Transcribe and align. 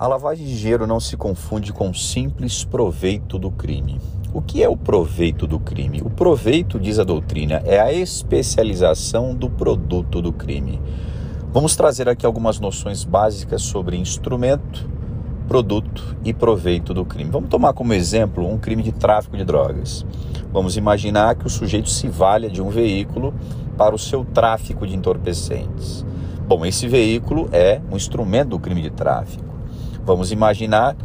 A 0.00 0.06
lavagem 0.06 0.46
de 0.46 0.58
dinheiro 0.58 0.86
não 0.86 0.98
se 0.98 1.14
confunde 1.14 1.74
com 1.74 1.92
simples 1.92 2.64
proveito 2.64 3.38
do 3.38 3.50
crime. 3.50 4.00
O 4.32 4.40
que 4.40 4.62
é 4.62 4.66
o 4.66 4.74
proveito 4.74 5.46
do 5.46 5.60
crime? 5.60 6.00
O 6.00 6.08
proveito, 6.08 6.80
diz 6.80 6.98
a 6.98 7.04
doutrina, 7.04 7.60
é 7.66 7.78
a 7.78 7.92
especialização 7.92 9.34
do 9.34 9.50
produto 9.50 10.22
do 10.22 10.32
crime. 10.32 10.80
Vamos 11.52 11.76
trazer 11.76 12.08
aqui 12.08 12.24
algumas 12.24 12.58
noções 12.58 13.04
básicas 13.04 13.60
sobre 13.60 13.98
instrumento, 13.98 14.88
produto 15.46 16.16
e 16.24 16.32
proveito 16.32 16.94
do 16.94 17.04
crime. 17.04 17.30
Vamos 17.30 17.50
tomar 17.50 17.74
como 17.74 17.92
exemplo 17.92 18.50
um 18.50 18.56
crime 18.56 18.82
de 18.82 18.92
tráfico 18.92 19.36
de 19.36 19.44
drogas. 19.44 20.06
Vamos 20.50 20.78
imaginar 20.78 21.34
que 21.34 21.46
o 21.46 21.50
sujeito 21.50 21.90
se 21.90 22.08
valha 22.08 22.48
de 22.48 22.62
um 22.62 22.70
veículo 22.70 23.34
para 23.76 23.94
o 23.94 23.98
seu 23.98 24.24
tráfico 24.24 24.86
de 24.86 24.96
entorpecentes. 24.96 26.06
Bom, 26.48 26.64
esse 26.64 26.88
veículo 26.88 27.50
é 27.52 27.82
um 27.92 27.96
instrumento 27.96 28.48
do 28.48 28.58
crime 28.58 28.80
de 28.80 28.88
tráfico. 28.88 29.49
Vamos 30.10 30.32
imaginar 30.32 30.96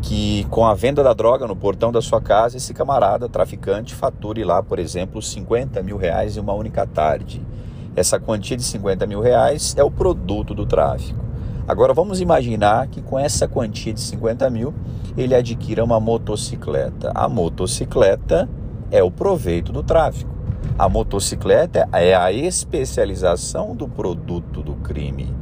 que 0.00 0.44
com 0.44 0.64
a 0.64 0.74
venda 0.74 1.02
da 1.02 1.12
droga 1.12 1.44
no 1.44 1.56
portão 1.56 1.90
da 1.90 2.00
sua 2.00 2.20
casa, 2.20 2.56
esse 2.56 2.72
camarada 2.72 3.28
traficante 3.28 3.96
fature 3.96 4.44
lá, 4.44 4.62
por 4.62 4.78
exemplo, 4.78 5.20
50 5.20 5.82
mil 5.82 5.96
reais 5.96 6.36
em 6.36 6.40
uma 6.40 6.52
única 6.52 6.86
tarde. 6.86 7.42
Essa 7.96 8.20
quantia 8.20 8.56
de 8.56 8.62
50 8.62 9.08
mil 9.08 9.20
reais 9.20 9.74
é 9.76 9.82
o 9.82 9.90
produto 9.90 10.54
do 10.54 10.64
tráfico. 10.64 11.18
Agora 11.66 11.92
vamos 11.92 12.20
imaginar 12.20 12.86
que 12.86 13.02
com 13.02 13.18
essa 13.18 13.48
quantia 13.48 13.92
de 13.92 14.00
50 14.00 14.48
mil 14.50 14.72
ele 15.16 15.34
adquira 15.34 15.82
uma 15.82 15.98
motocicleta. 15.98 17.10
A 17.12 17.28
motocicleta 17.28 18.48
é 18.88 19.02
o 19.02 19.10
proveito 19.10 19.72
do 19.72 19.82
tráfico. 19.82 20.30
A 20.78 20.88
motocicleta 20.88 21.88
é 21.92 22.14
a 22.14 22.30
especialização 22.30 23.74
do 23.74 23.88
produto 23.88 24.62
do 24.62 24.74
crime. 24.74 25.33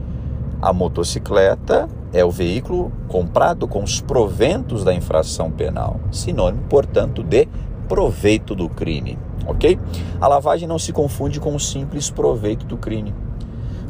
A 0.62 0.73
motocicleta 0.73 1.89
é 2.12 2.25
o 2.25 2.30
veículo 2.30 2.93
comprado 3.09 3.66
com 3.66 3.83
os 3.83 4.01
proventos 4.01 4.85
da 4.85 4.95
infração 4.95 5.51
penal, 5.51 5.98
sinônimo, 6.12 6.63
portanto, 6.69 7.21
de 7.21 7.49
proveito 7.88 8.54
do 8.54 8.69
crime, 8.69 9.19
ok? 9.45 9.77
A 10.21 10.29
lavagem 10.29 10.69
não 10.69 10.79
se 10.79 10.93
confunde 10.93 11.41
com 11.41 11.52
o 11.52 11.59
simples 11.59 12.10
proveito 12.10 12.65
do 12.65 12.77
crime. 12.77 13.13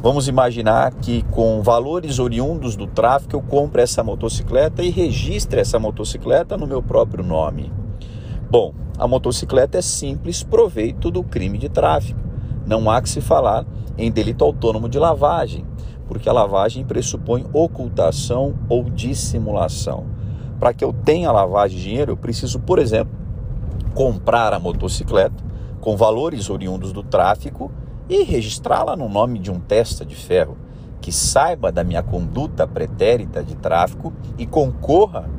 Vamos 0.03 0.29
imaginar 0.29 0.95
que 0.95 1.23
com 1.25 1.61
valores 1.61 2.19
oriundos 2.19 2.75
do 2.75 2.86
tráfico 2.86 3.36
eu 3.36 3.42
compre 3.42 3.83
essa 3.83 4.03
motocicleta 4.03 4.83
e 4.83 4.89
registre 4.89 5.61
essa 5.61 5.79
motocicleta 5.79 6.57
no 6.57 6.67
meu 6.67 6.83
próprio 6.83 7.23
nome. 7.23 7.70
Bom, 8.51 8.73
a 8.97 9.07
motocicleta 9.07 9.77
é 9.77 9.83
simples 9.83 10.42
proveito 10.42 11.11
do 11.11 11.23
crime 11.23 11.59
de 11.59 11.69
tráfico. 11.69 12.19
Não 12.67 12.91
há 12.91 13.03
que 13.03 13.11
se 13.11 13.20
falar 13.20 13.67
em 13.98 14.11
delito 14.11 14.42
autônomo 14.42 14.89
de 14.89 14.98
lavagem 14.98 15.70
porque 16.12 16.28
a 16.28 16.32
lavagem 16.32 16.84
pressupõe 16.84 17.46
ocultação 17.55 18.52
ou 18.68 18.84
dissimulação. 18.84 20.05
Para 20.60 20.74
que 20.74 20.84
eu 20.84 20.92
tenha 20.92 21.32
lavagem 21.32 21.78
de 21.78 21.84
dinheiro, 21.84 22.12
eu 22.12 22.16
preciso, 22.18 22.60
por 22.60 22.78
exemplo, 22.78 23.14
comprar 23.94 24.52
a 24.52 24.58
motocicleta 24.58 25.42
com 25.80 25.96
valores 25.96 26.50
oriundos 26.50 26.92
do 26.92 27.02
tráfico 27.02 27.72
e 28.10 28.24
registrá-la 28.24 28.94
no 28.94 29.08
nome 29.08 29.38
de 29.38 29.50
um 29.50 29.58
testa 29.58 30.05
de 30.05 30.14
ferro 30.14 30.58
que 31.00 31.10
saiba 31.10 31.72
da 31.72 31.83
minha 31.83 32.02
conduta 32.02 32.66
pretérita 32.66 33.42
de 33.42 33.56
tráfico 33.56 34.12
e 34.36 34.46
concorra 34.46 35.30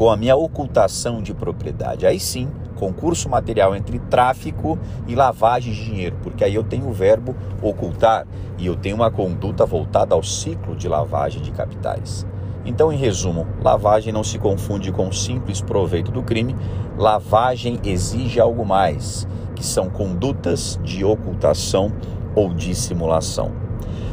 com 0.00 0.08
a 0.08 0.16
minha 0.16 0.34
ocultação 0.34 1.20
de 1.20 1.34
propriedade. 1.34 2.06
Aí 2.06 2.18
sim, 2.18 2.48
concurso 2.76 3.28
material 3.28 3.76
entre 3.76 3.98
tráfico 3.98 4.78
e 5.06 5.14
lavagem 5.14 5.74
de 5.74 5.84
dinheiro, 5.84 6.16
porque 6.22 6.42
aí 6.42 6.54
eu 6.54 6.64
tenho 6.64 6.88
o 6.88 6.92
verbo 6.92 7.36
ocultar 7.60 8.26
e 8.56 8.64
eu 8.66 8.74
tenho 8.74 8.96
uma 8.96 9.10
conduta 9.10 9.66
voltada 9.66 10.14
ao 10.14 10.22
ciclo 10.22 10.74
de 10.74 10.88
lavagem 10.88 11.42
de 11.42 11.50
capitais. 11.50 12.26
Então, 12.64 12.90
em 12.90 12.96
resumo, 12.96 13.46
lavagem 13.62 14.10
não 14.10 14.24
se 14.24 14.38
confunde 14.38 14.90
com 14.90 15.12
simples 15.12 15.60
proveito 15.60 16.10
do 16.10 16.22
crime, 16.22 16.56
lavagem 16.96 17.78
exige 17.84 18.40
algo 18.40 18.64
mais, 18.64 19.28
que 19.54 19.66
são 19.66 19.90
condutas 19.90 20.80
de 20.82 21.04
ocultação 21.04 21.92
ou 22.34 22.54
dissimulação. 22.54 23.69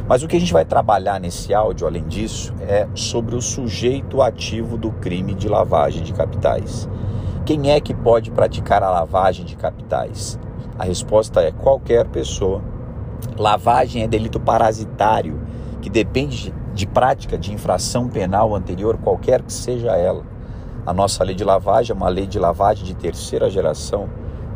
Mas 0.08 0.22
o 0.22 0.26
que 0.26 0.38
a 0.38 0.40
gente 0.40 0.54
vai 0.54 0.64
trabalhar 0.64 1.20
nesse 1.20 1.52
áudio, 1.52 1.86
além 1.86 2.08
disso, 2.08 2.54
é 2.62 2.88
sobre 2.94 3.36
o 3.36 3.42
sujeito 3.42 4.22
ativo 4.22 4.78
do 4.78 4.90
crime 4.90 5.34
de 5.34 5.46
lavagem 5.46 6.02
de 6.02 6.14
capitais. 6.14 6.88
Quem 7.44 7.70
é 7.70 7.78
que 7.78 7.92
pode 7.92 8.30
praticar 8.30 8.82
a 8.82 8.90
lavagem 8.90 9.44
de 9.44 9.54
capitais? 9.54 10.38
A 10.78 10.84
resposta 10.84 11.42
é 11.42 11.52
qualquer 11.52 12.06
pessoa. 12.06 12.62
Lavagem 13.36 14.02
é 14.02 14.08
delito 14.08 14.40
parasitário 14.40 15.42
que 15.82 15.90
depende 15.90 16.54
de 16.72 16.86
prática 16.86 17.36
de 17.36 17.52
infração 17.52 18.08
penal 18.08 18.54
anterior, 18.54 18.96
qualquer 18.96 19.42
que 19.42 19.52
seja 19.52 19.94
ela. 19.94 20.24
A 20.86 20.92
nossa 20.94 21.22
lei 21.22 21.34
de 21.34 21.44
lavagem 21.44 21.92
é 21.92 21.96
uma 21.96 22.08
lei 22.08 22.26
de 22.26 22.38
lavagem 22.38 22.86
de 22.86 22.94
terceira 22.94 23.50
geração. 23.50 24.08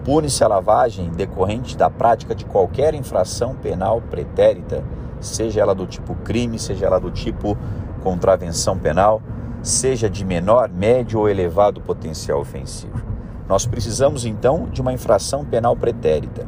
Pune-se 0.03 0.43
a 0.43 0.49
lavagem 0.49 1.11
decorrente 1.11 1.77
da 1.77 1.91
prática 1.91 2.35
de 2.35 2.47
qualquer 2.47 2.95
infração 2.95 3.55
penal 3.55 4.01
pretérita 4.01 4.83
seja 5.23 5.61
ela 5.61 5.75
do 5.75 5.87
tipo 5.87 6.15
crime, 6.17 6.59
seja 6.59 6.87
ela 6.87 6.99
do 6.99 7.11
tipo 7.11 7.57
contravenção 8.03 8.79
penal, 8.79 9.23
seja 9.63 10.11
de 10.11 10.25
menor, 10.25 10.69
médio 10.69 11.21
ou 11.21 11.29
elevado 11.29 11.81
potencial 11.81 12.41
ofensivo. 12.41 13.01
Nós 13.49 13.65
precisamos 13.65 14.25
então 14.25 14.69
de 14.71 14.81
uma 14.81 14.93
infração 14.93 15.45
penal 15.45 15.77
pretérita. 15.77 16.47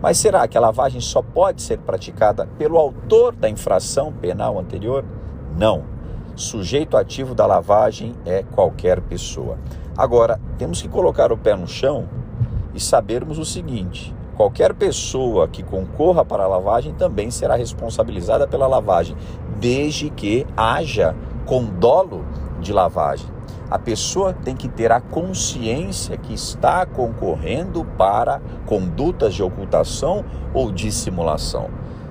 Mas 0.00 0.18
será 0.18 0.46
que 0.46 0.56
a 0.56 0.60
lavagem 0.60 1.00
só 1.00 1.22
pode 1.22 1.62
ser 1.62 1.78
praticada 1.78 2.46
pelo 2.58 2.78
autor 2.78 3.34
da 3.34 3.48
infração 3.48 4.12
penal 4.12 4.58
anterior? 4.58 5.04
Não. 5.56 5.84
Sujeito 6.34 6.96
ativo 6.96 7.34
da 7.34 7.46
lavagem 7.46 8.14
é 8.24 8.42
qualquer 8.42 9.00
pessoa. 9.00 9.58
Agora, 9.96 10.40
temos 10.58 10.80
que 10.80 10.88
colocar 10.88 11.30
o 11.32 11.36
pé 11.36 11.54
no 11.54 11.66
chão 11.66 12.08
e 12.74 12.80
sabermos 12.80 13.38
o 13.38 13.44
seguinte: 13.44 14.14
Qualquer 14.42 14.74
pessoa 14.74 15.46
que 15.46 15.62
concorra 15.62 16.24
para 16.24 16.42
a 16.42 16.48
lavagem 16.48 16.92
também 16.94 17.30
será 17.30 17.54
responsabilizada 17.54 18.44
pela 18.44 18.66
lavagem, 18.66 19.16
desde 19.60 20.10
que 20.10 20.44
haja 20.56 21.14
condolo 21.46 22.24
de 22.60 22.72
lavagem. 22.72 23.28
A 23.70 23.78
pessoa 23.78 24.32
tem 24.32 24.56
que 24.56 24.68
ter 24.68 24.90
a 24.90 25.00
consciência 25.00 26.16
que 26.16 26.34
está 26.34 26.84
concorrendo 26.84 27.84
para 27.96 28.42
condutas 28.66 29.32
de 29.32 29.44
ocultação 29.44 30.24
ou 30.52 30.72
dissimulação. 30.72 31.70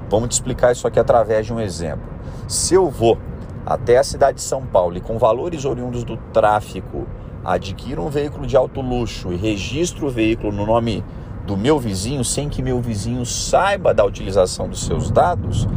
Vamos 0.09 0.29
te 0.29 0.31
explicar 0.31 0.71
isso 0.71 0.87
aqui 0.87 1.01
através 1.01 1.45
de 1.45 1.51
um 1.51 1.59
exemplo. 1.59 2.07
Se 2.47 2.75
eu 2.75 2.89
vou 2.89 3.17
até 3.65 3.97
a 3.97 4.05
cidade 4.05 4.37
de 4.37 4.43
São 4.43 4.65
Paulo 4.65 4.95
e 4.95 5.01
com 5.01 5.17
valores 5.17 5.65
oriundos 5.65 6.05
do 6.05 6.15
tráfico 6.15 7.05
adquiro 7.43 8.05
um 8.05 8.09
veículo 8.09 8.45
de 8.45 8.55
alto 8.55 8.79
luxo 8.79 9.33
e 9.33 9.35
registro 9.35 10.07
o 10.07 10.09
veículo 10.09 10.53
no 10.53 10.65
nome 10.65 11.03
do 11.46 11.57
meu 11.57 11.79
vizinho 11.79 12.24
sem 12.24 12.50
que 12.50 12.62
meu 12.62 12.81
vizinho 12.81 13.25
saiba 13.25 13.94
da 13.94 14.06
utilização 14.06 14.68
dos 14.68 14.84
seus 14.85 15.09
dados, 15.09 15.68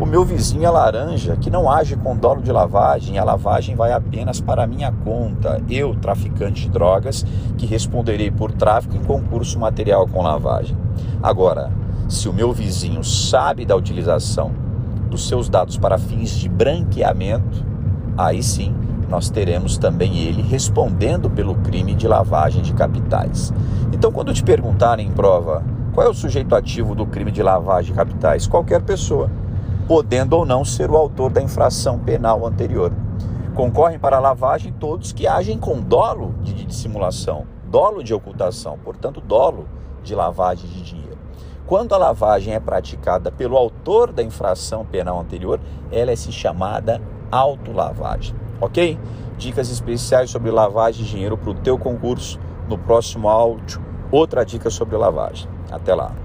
o 0.00 0.06
meu 0.06 0.24
vizinho 0.24 0.64
é 0.64 0.70
laranja, 0.70 1.36
que 1.36 1.48
não 1.48 1.70
age 1.70 1.94
com 1.94 2.16
dolo 2.16 2.42
de 2.42 2.50
lavagem, 2.50 3.18
a 3.18 3.24
lavagem 3.24 3.76
vai 3.76 3.92
apenas 3.92 4.40
para 4.40 4.66
minha 4.66 4.90
conta. 5.04 5.62
Eu, 5.70 5.94
traficante 5.94 6.62
de 6.62 6.70
drogas, 6.70 7.24
que 7.56 7.66
responderei 7.66 8.28
por 8.28 8.50
tráfico 8.50 8.96
em 8.96 9.04
concurso 9.04 9.60
material 9.60 10.08
com 10.08 10.20
lavagem. 10.20 10.76
Agora, 11.22 11.70
se 12.08 12.28
o 12.28 12.32
meu 12.32 12.52
vizinho 12.52 13.04
sabe 13.04 13.64
da 13.64 13.76
utilização 13.76 14.50
dos 15.08 15.28
seus 15.28 15.48
dados 15.48 15.78
para 15.78 15.98
fins 15.98 16.30
de 16.30 16.48
branqueamento, 16.48 17.64
aí 18.18 18.42
sim 18.42 18.74
nós 19.12 19.28
teremos 19.28 19.76
também 19.76 20.16
ele 20.20 20.40
respondendo 20.40 21.28
pelo 21.28 21.54
crime 21.56 21.94
de 21.94 22.08
lavagem 22.08 22.62
de 22.62 22.72
capitais. 22.72 23.52
Então, 23.92 24.10
quando 24.10 24.32
te 24.32 24.42
perguntarem 24.42 25.06
em 25.06 25.12
prova 25.12 25.62
qual 25.92 26.06
é 26.06 26.08
o 26.08 26.14
sujeito 26.14 26.54
ativo 26.54 26.94
do 26.94 27.04
crime 27.04 27.30
de 27.30 27.42
lavagem 27.42 27.92
de 27.92 27.98
capitais, 27.98 28.46
qualquer 28.46 28.80
pessoa, 28.80 29.30
podendo 29.86 30.34
ou 30.34 30.46
não 30.46 30.64
ser 30.64 30.90
o 30.90 30.96
autor 30.96 31.30
da 31.30 31.42
infração 31.42 31.98
penal 31.98 32.46
anterior. 32.46 32.90
Concorrem 33.54 33.98
para 33.98 34.16
a 34.16 34.20
lavagem 34.20 34.72
todos 34.72 35.12
que 35.12 35.26
agem 35.26 35.58
com 35.58 35.78
dolo 35.78 36.34
de 36.40 36.64
dissimulação, 36.64 37.44
dolo 37.66 38.02
de 38.02 38.14
ocultação, 38.14 38.78
portanto, 38.82 39.20
dolo 39.20 39.68
de 40.02 40.14
lavagem 40.14 40.70
de 40.70 40.82
dinheiro. 40.82 41.18
Quando 41.66 41.94
a 41.94 41.98
lavagem 41.98 42.54
é 42.54 42.60
praticada 42.60 43.30
pelo 43.30 43.58
autor 43.58 44.10
da 44.10 44.22
infração 44.22 44.86
penal 44.86 45.20
anterior, 45.20 45.60
ela 45.90 46.10
é 46.10 46.16
se 46.16 46.32
chamada 46.32 46.98
autolavagem 47.30 48.41
ok? 48.62 48.98
Dicas 49.36 49.70
especiais 49.70 50.30
sobre 50.30 50.50
lavagem 50.50 51.04
de 51.04 51.10
dinheiro 51.10 51.36
para 51.36 51.50
o 51.50 51.54
teu 51.54 51.76
concurso 51.76 52.38
no 52.68 52.78
próximo 52.78 53.28
áudio. 53.28 53.80
Outra 54.10 54.44
dica 54.44 54.70
sobre 54.70 54.96
lavagem. 54.96 55.48
Até 55.70 55.94
lá. 55.94 56.21